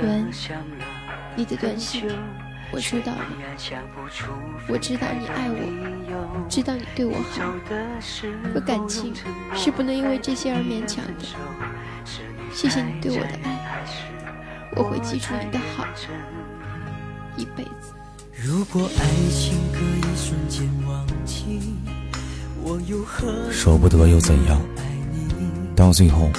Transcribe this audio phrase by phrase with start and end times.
[0.00, 0.30] 文，
[1.34, 2.08] 你的短信
[2.70, 3.18] 我收到了。
[4.68, 7.42] 我知道你爱我，知道你对我好。
[8.52, 9.12] 可感情
[9.54, 11.24] 是不能因为这些而勉强的。
[12.52, 13.84] 谢谢你对我的爱，
[14.76, 15.84] 我会记住你的好，
[17.36, 17.92] 一辈子。
[18.32, 21.74] 如果爱情可以瞬间忘记，
[22.62, 24.60] 我又何舍不得又怎样？
[25.74, 26.30] 到最后。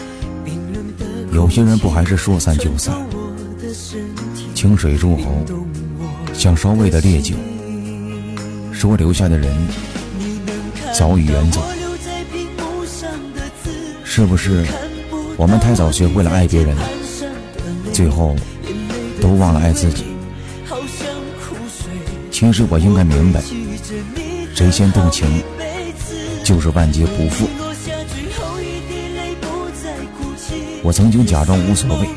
[1.36, 2.96] 有些人不还是说散就散，
[4.56, 5.46] 清水入喉，
[6.34, 7.36] 像烧味的烈酒。
[8.72, 9.54] 说留下的人
[10.94, 11.62] 早已远走，
[14.06, 14.66] 是不是
[15.36, 16.74] 我们太早学会了爱别人，
[17.92, 18.34] 最后
[19.20, 20.06] 都忘了爱自己？
[22.32, 23.44] 其实我应该明白，
[24.56, 25.28] 谁先动情，
[26.46, 27.46] 就是万劫不复。
[30.86, 32.08] 我曾经假装无所谓，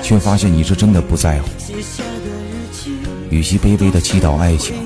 [0.00, 1.48] 却发现你是真的不在乎。
[3.28, 4.76] 与其卑微的祈祷爱情，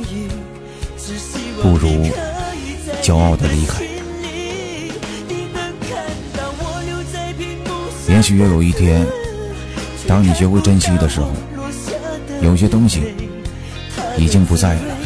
[1.61, 2.08] 不如
[3.02, 3.83] 骄傲的离开。
[8.08, 9.06] 也许有一天，
[10.08, 11.30] 当你学会珍惜的时候，
[12.41, 13.02] 有些东西
[14.17, 14.97] 已经不在了。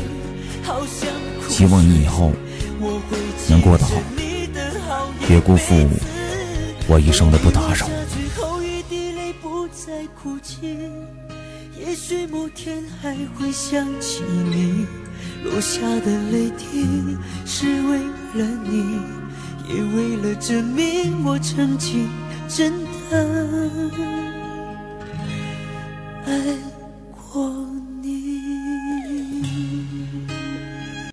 [1.48, 2.30] 希望你以后
[3.48, 3.96] 能过得好，
[5.26, 5.74] 别辜负。
[6.88, 7.86] 我一生的不打扰。
[7.86, 10.90] 最后一滴泪不再哭泣
[11.78, 14.86] 也许某天还会想起你，
[15.44, 17.98] 落下的泪滴是为
[18.34, 18.98] 了你，
[19.68, 22.08] 也为了证明我曾经
[22.48, 22.72] 真
[23.10, 24.17] 的爱。